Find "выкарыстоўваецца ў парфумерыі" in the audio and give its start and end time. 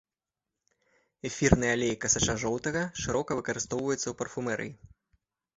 3.41-4.71